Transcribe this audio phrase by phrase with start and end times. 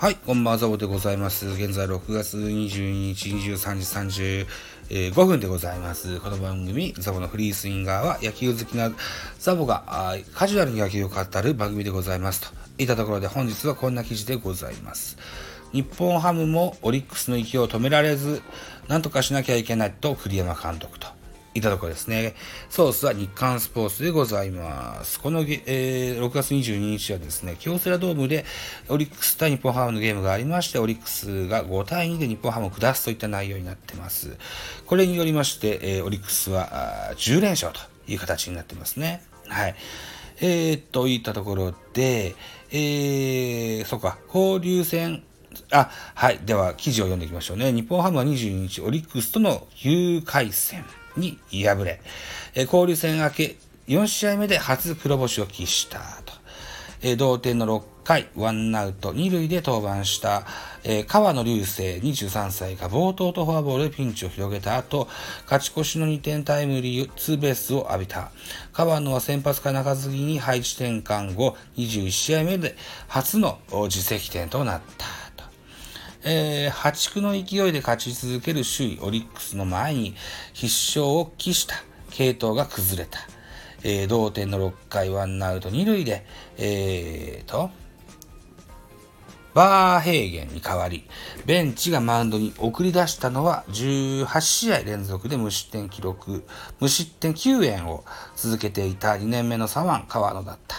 [0.00, 1.48] はい、こんばんは、ザボでございます。
[1.48, 4.46] 現在6月22日23時
[5.10, 6.20] 35分でございます。
[6.20, 8.92] この番組、ザボのフリースインガーは野球好きな
[9.40, 12.42] ザボがあカジュアルに野球を語る番組でございます。
[12.42, 15.18] といったところで本日はこんな記事でございます。
[15.72, 18.40] 日本ハムもオリックスの勢いを止められず、
[18.86, 21.08] なんとかしなきゃいけないと栗山監督と。
[21.58, 22.34] いたところですね。
[22.70, 25.20] ソースは日刊スポーツでございます。
[25.20, 28.44] この、えー6月22日はですね、京セラドームで
[28.88, 34.36] オリックス対日本ハムのゲームがありまして、オリックスが5対2で日本ハムを下すといった内容になってます。
[34.86, 39.22] これによりまして、えーオリックスは10連勝という形になってますね。
[39.48, 39.74] はい。
[40.40, 42.34] えー、といったところで、
[42.70, 45.22] えー、そうか、交流戦、
[45.72, 46.38] あ、はい。
[46.44, 47.72] では、記事を読んでいきましょうね。
[47.72, 50.84] 日本ハムは22日、オリックスとの9回戦
[51.18, 52.00] に敗れ、
[52.54, 53.56] え交流戦明け
[53.88, 56.38] 4試合目で初黒星を喫したと。
[57.00, 60.44] え同点の6回、ワンアウト2塁で登板した、
[60.82, 65.08] え川野流星23歳が冒頭とフォアボールでピンチを広げた後、
[65.44, 68.30] 勝ち越しの2点タイムリーツーベースを浴びた。
[68.72, 72.76] 川野は先発から中継ぎに配置転換後、21試合目で
[73.06, 75.17] 初の自責点となった。
[76.30, 80.14] えー破竹の勢いで勝ち続ける首位オリックスの前に
[80.52, 81.74] 必勝を期した
[82.10, 83.18] 系統が崩れた。
[83.82, 86.26] えー同点の6回ワンアウト2塁で、
[86.58, 87.70] えーと、
[89.54, 91.08] バーヘーゲンに代わり、
[91.46, 96.44] ベンチがマウンドに送り出したのは18試合連続で無失点記録、
[96.78, 98.04] 無失点9円を
[98.36, 100.76] 続けていた2年目の左腕川野だった。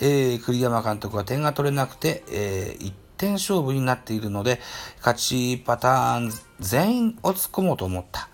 [0.00, 4.60] えー栗山監督は点が取れなくて、え1点勝負になっているので、
[4.98, 8.30] 勝ちパターン全員を突っ込もうと思った。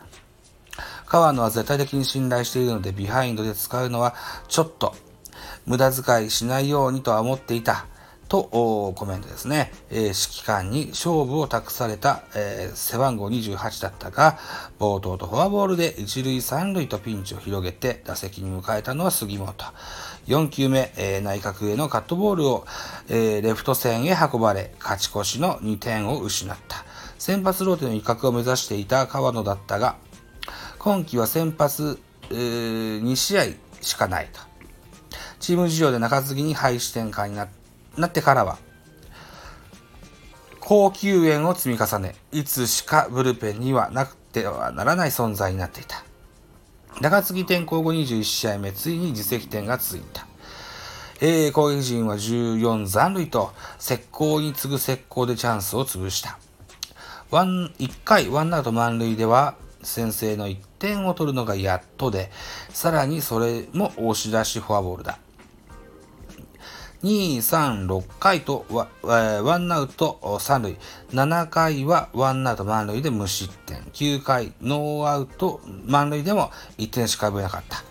[1.07, 4.15] 川野は絶対的に信頼しているので、ビハインドで使うのは
[4.47, 4.95] ちょっと
[5.65, 7.87] 無駄遣いしないようにとは思っていた。
[8.43, 9.71] とコメントですね。
[9.91, 14.39] えー指揮官に勝負を託された、えー背番号28だったが、
[14.79, 19.55] 冒頭とフォアボールで一塁三塁とピンチを広げて打席に迎えたのは杉本。
[20.27, 22.67] 4球目、えー内角へのカットボールを、
[23.09, 26.85] えレフト線へ運ばれ、勝ち越しの2点を失った。
[27.19, 29.97] 先発ローテの威嚇を目指していた川野だったが、
[30.79, 31.99] 今季は先発、
[32.31, 33.45] え2試合
[33.81, 34.41] しかないと。
[35.39, 37.49] チーム事情で中継ぎに配置転換になっ
[37.97, 38.59] なってからは、
[40.61, 46.05] 高級円を積み重ね、いつしかブルペンにはなくてはならない存在になっていた。
[47.01, 50.27] 中継ぎ転向後21試合目、ついに自責点がついた。
[51.21, 56.39] えー攻撃陣は14残塁と、石膏に次ぐ石膏でチャンスを潰した。
[57.31, 62.31] ワン1回ワンアウト満塁では先制の1点を取るのがやっとで、
[62.71, 65.19] さらにそれも押し出しフォアボールだ。
[67.03, 70.77] 2、3、6回とワワンアウト3塁。
[71.11, 73.79] 7回はワンアウト満塁で無失点。
[73.93, 77.85] 9回ノーアウト満塁でも1点しか奪えなかった。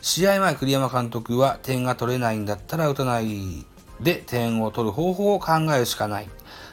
[0.00, 3.64] 試合前栗山監督は点が取れないんだったら打たない
[4.00, 6.28] で点を取る方法を考えるしかない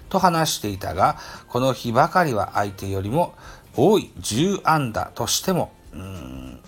[0.09, 1.17] と話していたが、
[1.47, 3.33] この日ばかりは相手よりも
[3.77, 6.59] 多い10安打としても、うーん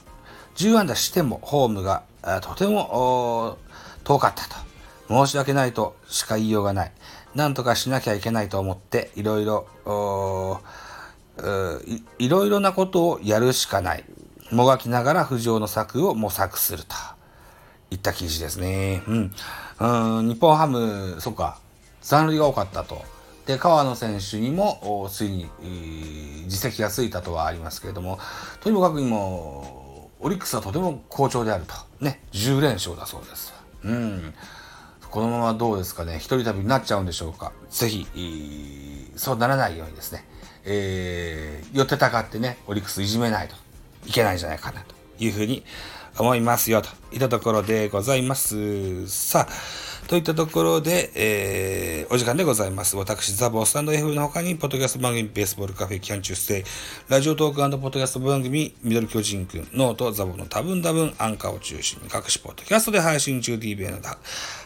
[0.55, 2.03] 10安打してもホームが
[2.41, 3.57] とても
[4.05, 4.62] 遠かったと。
[5.07, 6.91] 申し訳ないとしか言いようがない。
[7.35, 9.67] なんとかしなきゃいけないと思って、いろいろ、
[12.19, 14.03] いろいろなことをやるしかない。
[14.51, 16.95] もがきながら浮上の策を模索すると
[17.89, 19.01] いった記事ですね。
[19.07, 19.31] うん。
[19.79, 21.57] うん日本ハム、そっか、
[22.01, 23.01] 残塁が多かったと。
[23.45, 28.19] で、川野選手にも、ついに、えー自責がついたとはありますけれども、
[28.61, 31.73] とにもかくにも、オリックスはとても好調であると。
[31.99, 33.53] ね、10連勝だそうです。
[33.83, 34.33] うん。
[35.13, 37.51] このままどうですかね、一人旅になっちゃうんでしょうか。
[37.69, 38.07] ぜひ、
[39.15, 40.25] そうならないようにですね、
[40.65, 43.53] えー寄ってたかってね、オリックスいじめないと
[44.07, 45.63] いけないんじゃないかなというふうに
[46.17, 49.07] 思いますよ、といったところでございます。
[49.07, 52.95] さあ、といったところで、えーお時間でございます。
[52.95, 56.63] 私、ザボースタンド F の他に、ポッドキャスト番組、ベースボールカフェ、キャンチューステイ、
[57.09, 64.15] ラジオトークポッドキャスト番組、ミドル巨人くん、ノート、ザボの多分多分、アンカーを中心に各種ポッドキャストで配信中 DBA など、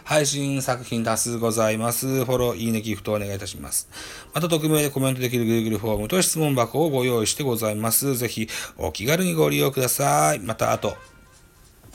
[0.04, 2.26] 配信作品多数ございます。
[2.26, 3.88] フォロー、いいね、ギフトお願いいたします。
[4.34, 8.18] また、匿名でコメントできる Google フォームと質問箱をご用意してございます。
[8.18, 10.40] ぜひ、お気軽にご利用ください。
[10.40, 10.98] また、あと、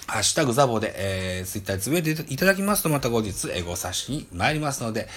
[0.07, 5.09] ハッシュタグザボで、えー、ツイッターでつぶやいていただきますと、また後日、エゴサしに参りますので、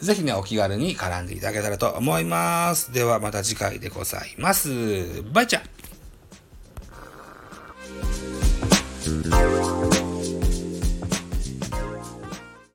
[0.00, 2.92] ぜひね、お気軽に絡んでいただけたらと思います。
[2.92, 5.22] では、また次回でございます。
[5.32, 5.62] バイチャ